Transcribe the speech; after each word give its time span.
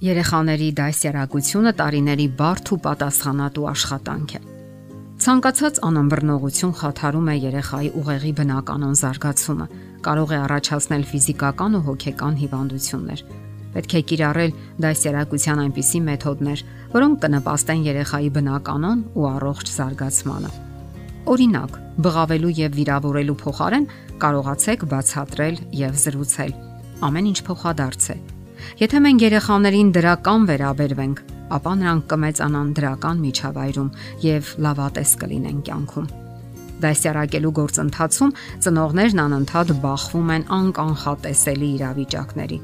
Երեխաների 0.00 0.66
դասյարակությունը 0.78 1.70
տարիների 1.76 2.24
բարդ 2.38 2.70
ու 2.72 2.76
պատասխանատու 2.86 3.64
աշխատանք 3.68 4.30
է։ 4.32 4.38
Ցանկացած 5.20 5.80
անըմբռնողություն 5.84 6.72
խաթարում 6.78 7.28
է 7.28 7.34
երեխայի 7.42 7.90
ուղեղի 8.00 8.32
բնականon 8.38 8.94
զարգացումը, 9.00 9.66
կարող 10.08 10.32
է 10.32 10.38
առաջացնել 10.46 11.04
ֆիզիկական 11.10 11.76
ու 11.76 11.82
հոգեկան 11.90 12.40
հիվանդություններ։ 12.40 13.24
Պետք 13.76 13.92
է 14.00 14.02
կիրառել 14.08 14.56
դասյարակության 14.80 15.62
այնպիսի 15.68 16.00
մեթոդներ, 16.08 16.64
որոնք 16.96 17.20
կնպաստեն 17.20 17.86
երեխայի 17.90 18.34
բնականon 18.40 19.06
ու 19.20 19.30
առողջ 19.36 19.76
զարգացմանը։ 19.76 20.56
Օրինակ, 21.28 21.72
բղավելու 22.08 22.56
եւ 22.64 22.76
վիրավորելու 22.80 23.40
փոխարեն 23.44 23.88
կարողացեք 24.24 24.90
բացատրել 24.96 25.64
եւ 25.84 26.04
զրուցել։ 26.08 26.60
Ամեն 27.04 27.34
ինչ 27.36 27.40
փոխադարձ 27.50 28.12
է 28.16 28.20
Եթե 28.78 28.98
մենք 29.02 29.22
երեխաներին 29.24 29.88
դրական 29.96 30.44
վերաբերվենք, 30.46 31.20
ապա 31.50 31.70
նրանք 31.80 32.04
կմեծանան 32.10 32.68
դրական 32.78 33.22
միջավայրում 33.24 33.88
եւ 34.22 34.50
լավատես 34.66 35.14
կլինեն 35.20 35.62
կյանքում։ 35.66 36.10
Դասյարակելու 36.80 37.52
գործընթացում 37.58 38.34
ծնողներն 38.64 39.22
անընդհատ 39.24 39.72
բախվում 39.82 40.30
են 40.36 40.44
անկանխատեսելի 40.60 41.70
իրավիճակների։ 41.80 42.58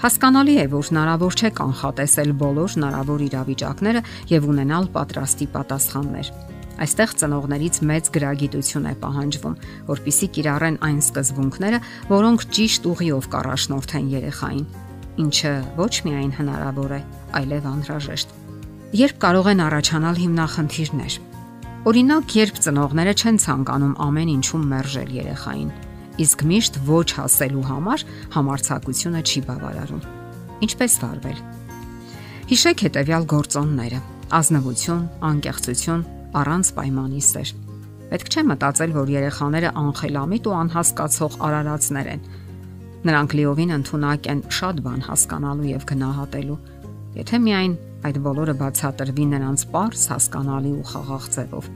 Հասկանալի 0.00 0.54
է, 0.64 0.66
որ 0.72 0.88
հնարավոր 0.88 1.36
չէ 1.38 1.50
կանխատեսել 1.60 2.30
բոլոր 2.40 2.74
հնարավոր 2.74 3.24
իրավիճակները 3.28 4.02
եւ 4.32 4.48
ունենալ 4.54 4.88
պատրաստի 4.96 5.46
պատասխաններ։ 5.54 6.30
Այստեղ 6.74 7.10
ծնողներից 7.20 7.76
մեծ 7.90 8.08
գրագիտություն 8.16 8.88
է 8.90 8.94
պահանջվում, 9.04 9.58
որpիսի 9.92 10.28
կիրառեն 10.34 10.78
այն 10.88 10.98
սկզբունքները, 11.04 11.78
որոնք 12.10 12.46
ճիշտ 12.58 12.88
ուղիով 12.94 13.28
կառաջնորդեն 13.34 14.10
երեխային 14.14 14.66
ինչը 15.20 15.52
ոչ 15.78 15.92
միայն 16.06 16.32
հնարավոր 16.38 16.92
է, 16.94 17.00
այլև 17.38 17.68
անհրաժեշտ։ 17.70 18.34
Երբ 18.94 19.16
կարող 19.24 19.48
են 19.52 19.62
առաջանալ 19.64 20.18
հիմնախնդիրներ։ 20.22 21.14
Օրինակ, 21.84 22.34
երբ 22.38 22.58
ծնողները 22.64 23.14
չեն 23.14 23.38
ցանկանում 23.44 23.94
ամեն 24.04 24.30
ինչում 24.34 24.64
մերժել 24.74 25.10
երեխային, 25.14 25.70
իսկ 26.24 26.44
միշտ 26.50 26.78
ոչ 26.88 27.08
հասելու 27.18 27.64
համար 27.70 28.04
համարցակությունը 28.34 29.20
չի 29.24 29.40
բավարարում։ 29.48 30.04
Ինչպես 30.64 30.92
վարվել։ 31.04 31.38
Հիշեք 32.54 32.84
հետևյալ 32.86 33.24
գործոնները. 33.34 34.00
ազնվություն, 34.34 35.02
անկեղծություն, 35.30 36.06
առանց 36.34 36.70
պայմանի 36.74 37.20
սեր։ 37.22 37.50
Պետք 38.10 38.30
չէ 38.32 38.42
մտածել, 38.50 38.94
որ 38.94 39.10
երեխաները 39.14 39.70
անխելամիտ 39.84 40.48
ու 40.48 40.56
անհասկացող 40.64 41.36
արարածներ 41.44 42.08
են 42.14 42.24
Նրանք 43.04 43.34
լիովին 43.36 43.72
ընդունակ 43.74 44.26
են 44.32 44.38
շատ 44.58 44.78
բան 44.84 45.02
հասկանալու 45.04 45.66
եւ 45.68 45.82
գնահատելու։ 45.90 46.54
Եթե 47.14 47.40
միայն 47.44 47.74
այդ 48.08 48.18
բոլորը 48.24 48.54
բացատրվի 48.60 49.26
նրանց 49.32 49.64
པարս 49.74 50.04
հասկանալի 50.12 50.72
ու 50.74 50.86
խաղաղ 50.90 51.26
ձևով։ 51.34 51.68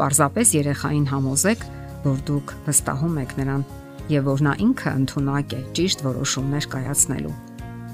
Պարզապես 0.00 0.52
երեխային 0.56 1.06
համոզեք, 1.10 1.64
որ 2.04 2.20
դուք 2.28 2.52
վստահում 2.68 3.16
եք 3.24 3.32
նրան 3.40 3.64
եւ 4.10 4.28
որ 4.30 4.44
նա 4.46 4.54
ինքը 4.66 4.92
ընդունակ 5.00 5.56
է 5.56 5.62
ճիշտ 5.80 6.04
որոշումներ 6.10 6.68
կայացնելու։ 6.76 7.34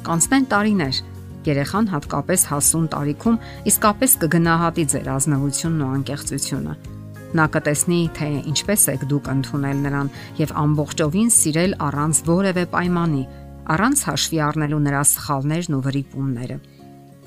Կանցնեն 0.06 0.50
տարիներ, 0.50 1.00
երեխան 1.46 1.90
հատկապես 1.94 2.46
հասուն 2.50 2.86
տարիքում 2.96 3.40
իսկապես 3.70 4.18
կգնահատի 4.26 4.84
ձեր 4.96 5.10
ազնվությունն 5.16 5.86
ու 5.86 5.94
անկեղծությունը 5.96 6.95
Նա 7.36 7.44
կտեսնի, 7.52 7.98
թե 8.16 8.26
ինչպես 8.48 8.82
եք 8.94 9.02
դուք 9.10 9.26
ընդունել 9.28 9.80
նրան 9.84 10.08
եւ 10.38 10.52
ամբողջովին 10.62 11.30
սիրել 11.36 11.74
առանց 11.86 12.20
որևէ 12.30 12.64
պայմանի, 12.72 13.22
առանց 13.76 14.04
հաշվի 14.06 14.40
առնելու 14.46 14.80
նրա 14.86 15.02
սխալներն 15.10 15.76
ու 15.76 15.80
վրիպումները։ 15.86 16.56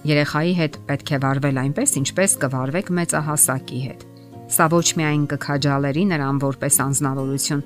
Երեխայի 0.09 0.53
հետ 0.59 0.79
պետք 0.89 1.11
է 1.13 1.19
վարվել 1.25 1.61
այնպես, 1.63 1.95
ինչպես 1.99 2.35
կվարվեք 2.41 2.91
մեծահասակի 2.99 3.81
հետ։ 3.85 4.05
Սա 4.49 4.65
ոչ 4.73 4.87
միայն 4.97 5.25
կքաջալերի 5.29 6.03
նրան 6.09 6.37
որպես 6.41 6.77
անznավորություն, 6.89 7.65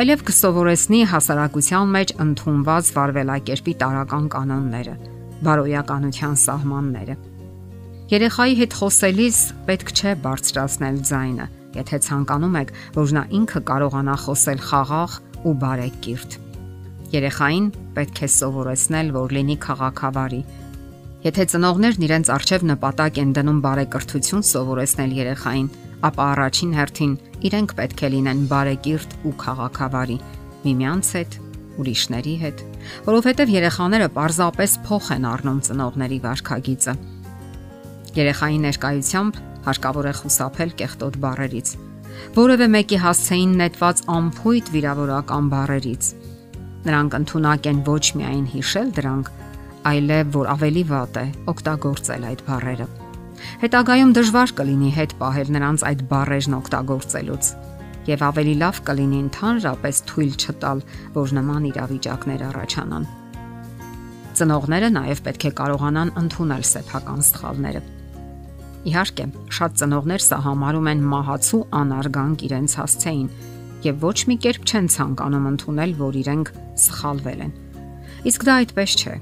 այլև 0.00 0.22
կսովորեցնի 0.32 1.00
հասարակության 1.12 1.90
մեջ 1.96 2.14
ընդունված 2.24 2.92
վարվելակերպի 2.96 3.74
տարական 3.82 4.28
կանոնները, 4.32 4.94
բարոյականության 5.44 6.38
սահմանները։ 6.46 7.16
Երեխայի 8.12 8.54
հետ 8.62 8.78
խոսելիս 8.80 9.42
պետք 9.68 9.92
չէ 9.92 10.14
բարձրացնել 10.24 10.96
ձայնը, 11.10 11.46
եթե 11.76 11.98
ցանկանում 12.06 12.56
եք, 12.62 12.72
որ 12.96 13.14
նա 13.16 13.22
ինքը 13.38 13.60
կարողանա 13.68 14.16
խոսել 14.22 14.64
խաղաղ 14.68 15.14
ու 15.42 15.54
բարեկիրթ։ 15.62 16.36
Երեխային 17.12 17.66
պետք 17.96 18.18
է 18.24 18.28
սովորեցնել, 18.32 19.08
որ 19.16 19.34
լինի 19.36 19.56
քաղաքավարի։ 19.62 20.42
Եթե 21.22 21.44
ծնողներն 21.52 22.04
իրենց 22.08 22.30
արժև 22.34 22.64
նպատակ 22.72 23.18
են 23.22 23.32
դնում 23.36 23.58
բարեկրթություն 23.62 24.46
սովորեցնել 24.48 25.12
երեխային, 25.22 25.68
ապա 26.08 26.24
առաջին 26.32 26.72
հերթին 26.78 27.12
իրենք 27.46 27.74
պետք 27.78 28.02
է 28.02 28.08
լինեն 28.16 28.40
բարեկիրթ 28.50 29.14
ու 29.28 29.34
քաղաքավարի 29.42 30.18
միմյանց 30.62 31.12
հետ, 31.18 31.36
ուրիշների 31.82 32.34
հետ, 32.42 32.64
որովհետև 33.06 33.52
երեխաները 33.54 34.08
պարզապես 34.16 34.74
փոխ 34.88 35.08
են 35.16 35.28
առնում 35.30 35.62
ծնողների 35.68 36.18
վարքագիծը։ 36.26 36.94
Երեխայի 38.18 38.58
ներկայությամբ 38.66 39.40
հարկավոր 39.66 40.08
է 40.10 40.12
խուսափել 40.18 40.74
կեղտոտ 40.82 41.18
բառերից, 41.22 41.68
որևէ 42.36 42.66
մեկի 42.72 42.98
հասցեին 43.02 43.52
նետված 43.60 44.02
ամփույթ 44.16 44.70
վիրավորական 44.74 45.48
բառերից։ 45.52 46.08
Նրանք 46.82 47.16
ընդունակ 47.18 47.68
են 47.70 47.80
ոչ 47.86 48.04
միայն 48.18 48.46
հիշել 48.52 48.88
դրանք, 48.98 49.30
այլև 49.92 50.34
որ 50.36 50.50
ավելի 50.52 50.84
վատ 50.92 51.18
է 51.22 51.26
օգտագործել 51.52 52.26
այդ 52.32 52.42
բառերը։ 52.48 52.86
Հետագայում 53.62 54.12
դժվար 54.18 54.52
կլինի 54.58 54.90
հետ 54.98 55.14
պահել 55.22 55.48
նրանց 55.56 55.84
այդ 55.90 56.04
բառերն 56.12 56.58
օգտագործելուց 56.58 57.52
եւ 58.02 58.22
ավելի 58.26 58.54
լավ 58.58 58.78
կլինի 58.86 59.18
ընդհանրապես 59.22 59.98
թույլ 60.10 60.32
չտալ, 60.42 60.84
որ 61.14 61.34
նման 61.38 61.66
իրավիճակներ 61.70 62.44
առաջանան։ 62.50 63.08
Ծնողները 64.38 64.92
նաև 64.98 65.24
պետք 65.26 65.46
է 65.46 65.52
կարողանան 65.62 66.14
ընդունել 66.22 66.64
սեփական 66.72 67.26
սխալները 67.30 67.82
Իհարկե, 68.82 69.24
շատ 69.56 69.74
ծնողներ 69.78 70.22
սա 70.26 70.38
համարում 70.42 70.88
են 70.92 71.02
մահացու 71.12 71.60
անարգանք 71.80 72.40
իրենց 72.48 72.72
հասցեին 72.80 73.28
եւ 73.82 74.02
ոչ 74.02 74.18
մի 74.30 74.36
կերպ 74.42 74.64
չեն 74.66 74.88
ցանկանում 74.94 75.46
ընդունել, 75.52 75.92
որ 76.02 76.18
իրենք 76.22 76.50
սխալվել 76.82 77.44
են։ 77.46 77.52
Իսկ 78.30 78.46
դա 78.48 78.56
այդպես 78.62 78.96
չէ։ 79.02 79.14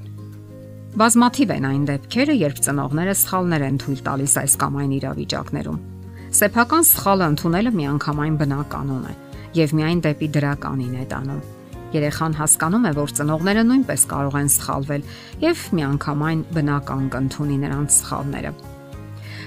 Բազմաթիվ 0.91 1.53
են 1.55 1.67
այն 1.71 1.85
դեպքերը, 1.87 2.33
երբ 2.41 2.57
ծնողները 2.65 3.15
սխալներ 3.21 3.65
են 3.69 3.77
թույլ 3.81 4.01
տալիս 4.07 4.33
այս 4.41 4.55
կամ 4.61 4.77
այն 4.81 4.91
իրավիճակներում։ 4.97 5.79
Սեփական 6.41 6.85
սխալը 6.89 7.29
ընդունելը 7.31 7.71
միանգամայն 7.77 8.35
բնականon 8.41 9.07
է 9.07 9.15
եւ 9.61 9.73
միայն 9.77 10.03
դեպի 10.05 10.29
դրականին 10.35 10.99
է 11.01 11.07
տանում։ 11.11 11.41
Երեխան 11.91 12.35
հասկանում 12.39 12.85
է, 12.87 12.91
որ 12.97 13.15
ծնողները 13.17 13.63
նույնպես 13.67 14.05
կարող 14.11 14.37
են 14.41 14.51
սխալվել 14.51 15.09
եւ 15.43 15.65
միանգամայն 15.79 16.45
բնական 16.55 17.09
կընդունի 17.11 17.57
նրանց 17.65 17.97
սխալները։ 17.99 18.53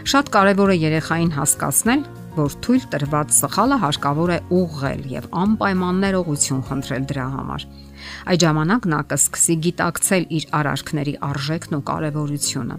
Շատ 0.04 0.28
կարևոր 0.28 0.70
է 0.74 0.74
երեխային 0.76 1.30
հասկացնել, 1.32 2.00
որ 2.36 2.54
թույլ 2.60 2.82
տրված 2.92 3.30
սխալը 3.32 3.76
հարկավոր 3.80 4.32
է 4.34 4.36
ուղղել 4.52 5.02
եւ 5.08 5.28
անպայման 5.40 6.02
ներողություն 6.04 6.60
խնդրել 6.68 7.06
դրա 7.08 7.24
համար։ 7.34 7.64
Այդ 8.28 8.44
ժամանակ 8.44 8.88
նա 8.92 9.00
կսկսի 9.14 9.56
գիտակցել 9.64 10.26
իր 10.38 10.46
արարքների 10.60 11.14
արժեքն 11.30 11.78
ու 11.78 11.82
կարևորությունը։ 11.88 12.78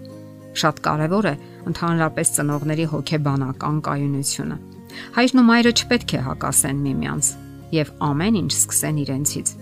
Շատ 0.62 0.82
կարևոր 0.86 1.26
է 1.26 1.34
ընդհանրապես 1.72 2.32
ծնողների 2.38 2.86
հոգեբանական 2.94 3.80
կայունությունը։ 3.90 4.56
Հայրն 5.18 5.40
ու 5.42 5.46
մայրը 5.50 5.72
չպետք 5.82 6.14
է 6.14 6.20
հակասեն 6.30 6.84
միմյանց 6.86 7.32
եւ 7.74 7.94
ամեն 8.06 8.38
ինչ 8.46 8.52
սկսեն 8.54 9.00
իրենցից։ 9.02 9.56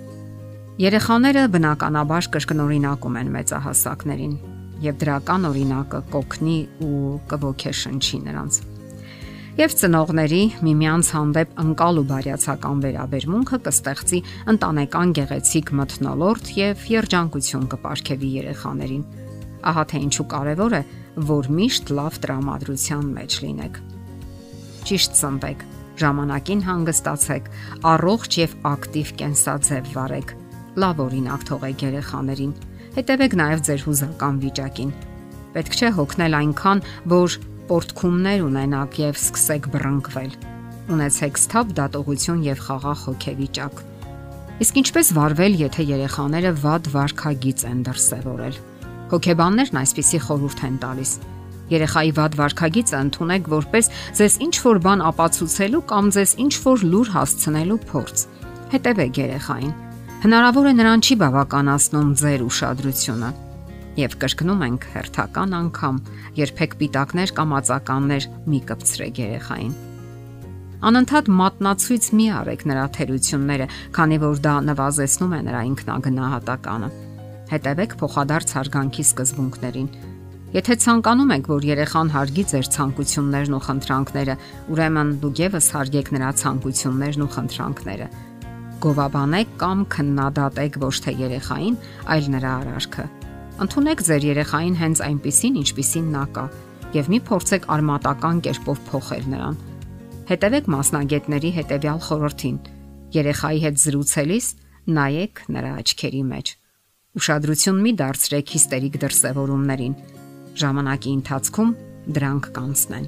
Երեխաները 0.84 1.46
բնականաբար 1.54 2.28
կրկնօրինակում 2.34 3.22
են 3.24 3.32
մեծահասակներին 3.38 4.34
եւ 4.84 5.00
դրական 5.02 5.48
օրինակը 5.50 6.00
կոգնի 6.14 6.60
ու 6.84 7.02
կողքեշնչի 7.32 8.20
նրանց։ 8.28 8.62
Եվ 9.54 9.74
ծնողների 9.78 10.38
միմյանց 10.66 11.08
հանդեպ 11.14 11.50
անկալ 11.62 12.00
ու 12.00 12.06
բարյացակամ 12.10 12.80
վերաբերմունքը 12.84 13.58
կստեղծի 13.68 14.18
ընտանեկան 14.50 15.12
գեղեցիկ 15.18 15.70
մթնոլորտ 15.78 16.50
եւ 16.58 16.82
երջանկություն 16.90 17.68
կապարքեվի 17.74 18.30
երեխաներին։ 18.40 19.04
Ահա 19.70 19.84
թե 19.94 20.00
ինչու 20.08 20.26
կարևոր 20.34 20.74
է, 20.74 20.82
որ 21.30 21.50
միշտ 21.54 21.94
լավ 21.94 22.18
տրամադրության 22.24 23.06
մեջ 23.14 23.38
լինեք։ 23.44 23.78
Ճիշտ 24.90 25.18
ծնվեք, 25.22 25.64
ժամանակին 26.02 26.62
հանգստացեք, 26.66 27.50
առողջ 27.94 28.38
եւ 28.42 28.56
ակտիվ 28.74 29.12
կենսաձև 29.22 29.90
վարեք։ 29.94 30.34
Լավ 30.82 31.02
օրինակ 31.04 31.46
թողեք 31.54 31.84
երեխաներին 31.86 32.54
Հետևեք 32.94 33.32
նաև 33.34 33.62
ձեր 33.66 33.80
հուզական 33.88 34.36
վիճակին։ 34.38 34.90
Պետք 35.54 35.72
չէ 35.74 35.88
հոգնել 35.96 36.36
այնքան, 36.38 36.82
որ 37.10 37.34
պորտքումներ 37.66 38.44
ունենաք 38.44 38.98
եւ 39.02 39.18
սկսեք 39.18 39.66
բռնկվել։ 39.72 40.36
Ունեցեք 40.94 41.40
սթափ 41.42 41.72
դատողություն 41.74 42.44
եւ 42.46 42.62
խաղաղ 42.68 43.02
հոգեվիճակ։ 43.08 43.82
Իսկ 44.62 44.80
ինչպես 44.84 45.10
վարվել, 45.18 45.58
եթե 45.64 45.86
երեխաները 45.90 46.52
վատ 46.62 46.90
վարքագիծ 46.94 47.64
են 47.74 47.80
դրսևորել։ 47.90 48.58
Հոգեբաններն 49.10 49.80
այսպիսի 49.82 50.20
խորհուրդ 50.28 50.62
են 50.70 50.76
տալիս. 50.84 51.12
Երեխայի 51.74 52.12
վատ 52.14 52.36
վարքագիծը 52.38 53.00
ընդունեք 53.08 53.48
որպես 53.58 53.90
ձեզ 54.20 54.36
ինչ 54.46 54.54
որ 54.68 54.82
բան 54.86 55.04
ապացուցելու 55.10 55.86
կամ 55.90 56.12
ձեզ 56.14 56.36
ինչ 56.44 56.54
որ 56.62 56.86
լուր 56.94 57.10
հասցնելու 57.18 57.80
փորձ։ 57.90 58.28
Հետևեք 58.74 59.20
երեխային։ 59.24 59.74
Հնարավոր 60.24 60.66
է 60.70 60.70
նրան 60.78 61.02
չի 61.04 61.14
բավականացնում 61.20 62.12
ձեր 62.16 62.42
ուշադրությունը։ 62.46 63.26
Եվ 64.00 64.14
կրկնում 64.22 64.62
ենք 64.64 64.86
հերթական 64.94 65.52
անգամ, 65.58 65.98
երբեք 66.38 66.76
պիտակներ 66.80 67.32
կամ 67.36 67.52
ածականներ 67.58 68.28
մի 68.48 68.60
կպցրեք 68.70 69.20
երեխային։ 69.20 69.74
Անընդհատ 70.88 71.30
մատնացույց 71.44 72.08
մի 72.16 72.30
արեք 72.40 72.64
նրա 72.72 72.86
թերությունները, 72.96 73.68
քանի 74.00 74.18
որ 74.24 74.42
դա 74.48 74.56
նվազեցնում 74.72 75.36
է 75.36 75.40
նրա 75.44 75.62
ինքնագնահատականը 75.74 76.90
հետևեք 77.52 77.96
փոխադարձ 78.00 78.48
հարգանքի 78.56 79.04
սկզբունքներին։ 79.12 79.88
Եթե 80.54 80.74
ցանկանում 80.88 81.32
եք, 81.34 81.48
որ 81.52 81.64
երեխան 81.68 82.10
հարգի 82.14 82.44
ձեր 82.48 82.68
ցանկություններն 82.74 83.56
ու 83.58 83.64
խնդրանքները, 83.68 84.34
ուրեմն 84.72 85.08
դուք 85.20 85.40
եւս 85.44 85.66
հարգեք 85.74 86.12
նրա 86.14 86.30
ցանկություններն 86.40 87.24
ու 87.24 87.32
խնդրանքները։ 87.34 88.06
Գովաբանեք 88.84 89.54
կամ 89.60 89.84
քննադատեք 89.94 90.78
ոչ 90.84 90.94
թե 91.04 91.14
երեխային, 91.24 91.76
այլ 92.14 92.26
նրա 92.34 92.50
արարքը։ 92.64 93.04
Ընթունեք 93.64 94.02
ձեր 94.08 94.26
երեխային 94.28 94.76
հենց 94.82 95.04
այնպիսին, 95.08 95.54
ինչպիսին 95.64 96.10
նա 96.14 96.24
կա, 96.34 96.44
եւ 96.98 97.08
մի 97.14 97.20
փորձեք 97.28 97.70
արմատական 97.74 98.42
կերպով 98.48 98.82
փոխել 98.90 99.30
նրան։ 99.34 99.56
Հետևեք 100.30 100.68
մասնագետների 100.74 101.54
հետևյալ 101.60 102.04
խորհրդին։ 102.08 102.60
Երեխայի 103.14 103.64
հետ 103.64 103.80
զրուցելիս 103.84 104.50
նայեք 104.98 105.42
նրա 105.54 105.72
աչքերի 105.84 106.22
մեջ 106.34 106.54
Ուշադրություն 107.14 107.76
մի 107.78 107.90
դարձրեք 107.94 108.52
հիստերիկ 108.54 108.96
դրսևորումներին։ 109.04 109.92
Ժամանակի 110.58 111.12
ընթացքում 111.14 111.68
դրանք 112.16 112.48
կանցնեն։ 112.56 113.04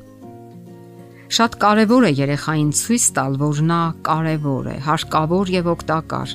Շատ 1.27 1.57
կարևոր 1.59 2.05
է 2.07 2.11
երեխային 2.15 2.69
ցույց 2.79 3.05
տալ, 3.17 3.37
որ 3.41 3.61
նա 3.67 3.81
կարևոր 4.07 4.67
է, 4.71 4.75
հարկավոր 4.87 5.49
եւ 5.51 5.69
օգտակար 5.73 6.35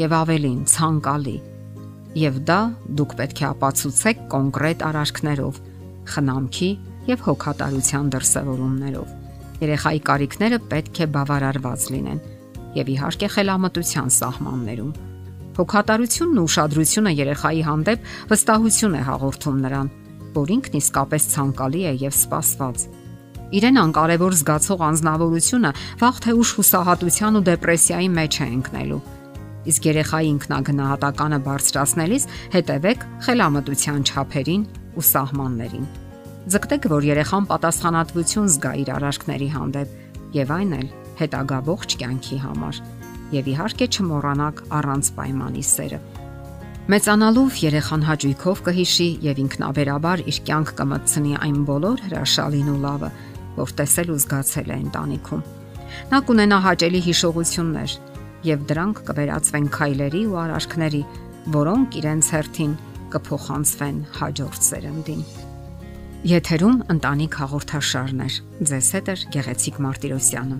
եւ 0.00 0.14
ավելին 0.16 0.60
ցանկալի։ 0.70 1.34
Եվ 2.20 2.38
դա 2.48 2.60
դուք 2.96 3.12
պետք 3.18 3.42
է 3.42 3.44
ապացուցեք 3.50 4.22
կոնկրետ 4.32 4.84
արարքներով, 4.88 5.58
խնամքի 6.14 6.70
եւ 7.10 7.24
հոգատարության 7.26 8.08
դրսեւորումներով։ 8.16 9.12
Երեխայի 9.60 10.00
կարիքները 10.08 10.58
պետք 10.72 11.00
է 11.04 11.08
բավարարված 11.20 11.84
լինեն 11.92 12.22
եւ 12.80 12.90
իհարկե 12.96 13.28
խելամտության 13.34 14.08
սահմաններում։ 14.16 14.94
Հոգատարությունն 15.60 16.40
ու 16.40 16.46
ուշադրությունը 16.48 17.12
երեխայի 17.20 17.62
հանդեպ 17.68 18.08
վստահություն 18.32 18.96
է 18.96 19.04
հաղորդում 19.10 19.60
նրան, 19.66 19.92
որ 20.40 20.54
ինքն 20.56 20.80
իսկապես 20.80 21.28
ցանկալի 21.34 21.84
է 21.90 21.94
եւ 22.06 22.16
սպասված 22.16 22.88
է 22.88 22.99
Իրեն 23.50 23.78
անկարևոր 23.80 24.34
զգացող 24.38 24.82
անznավորությունը 24.86 25.70
վաղ 25.98 26.18
թե 26.22 26.32
ուշ 26.38 26.50
հուսահատության 26.58 27.38
ու 27.40 27.42
դեպրեսիայի 27.48 28.10
մեջ 28.14 28.36
է 28.40 28.46
ընկնելու։ 28.46 28.98
Իսկ 29.70 29.88
երեխայի 29.90 30.28
ինքնագնահատականը 30.30 31.38
բարձրացնելիս 31.50 32.26
հետևեք 32.54 33.02
խելամտության 33.26 34.06
չափերին 34.06 34.62
ու 34.94 35.04
սահմաններին։ 35.10 35.90
Ձգտեք, 36.50 36.86
որ 36.94 37.02
երեխան 37.10 37.50
պատասխանատվություն 37.50 38.48
զգա 38.54 38.72
իր 38.80 38.92
արարքների 38.94 39.48
հանդեպ 39.50 39.98
եւ 40.38 40.54
այն 40.56 40.72
էլ 40.78 40.88
հետագա 41.20 41.58
ողջ 41.66 41.98
կյանքի 42.00 42.38
համար 42.46 42.80
եւ 43.34 43.50
իհարկե 43.50 43.86
չմոռանաք 43.90 44.62
առանց 44.78 45.10
պայմանի 45.18 45.64
սերը։ 45.70 46.00
Մեծանալով 46.90 47.58
երեխան 47.60 48.04
հաճույքով 48.08 48.62
կհիշի 48.66 49.08
եւ 49.22 49.40
ինքնաբերաբար 49.44 50.22
իր 50.30 50.38
կյանք 50.48 50.72
կմտցնի 50.80 51.34
այն 51.44 51.58
բոլոր 51.68 52.00
հրաշալին 52.08 52.70
ու 52.72 52.78
լավը, 52.82 53.10
որ 53.56 53.74
տեսել 53.80 54.12
ու 54.14 54.20
զգացել 54.24 54.70
է 54.70 54.78
ընտանիքում։ 54.84 55.42
Նա 56.10 56.18
կունենա 56.30 56.58
հաճելի 56.66 57.00
հիշողություններ 57.08 57.96
եւ 58.46 58.64
դրանք 58.70 59.02
կվերածվեն 59.10 59.68
քայլերի 59.76 60.22
ու 60.30 60.38
արարքների, 60.44 61.02
որոնք 61.60 62.00
իրենց 62.00 62.32
հերթին 62.36 62.74
կփոխանցվեն 63.14 64.02
հաջորդ 64.20 64.66
սերնդին։ 64.70 65.22
Եթերում 66.30 66.76
ընտանիք 66.94 67.36
հաղորդաշարներ։ 67.40 68.34
Ձեզ 68.70 68.88
հետ 68.96 69.06
է 69.08 69.14
Գեղեցիկ 69.34 69.80
Մարտիրոսյանը։ 69.86 70.58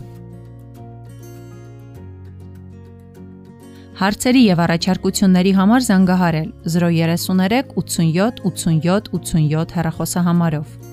Հարցերի 4.00 4.42
եւ 4.46 4.60
առաջարկությունների 4.64 5.50
համար 5.58 5.82
զանգահարել 5.84 6.46
033 6.74 7.74
87 7.76 8.40
87 8.48 9.10
87 9.12 9.74
հեռախոսահամարով։ 9.76 10.89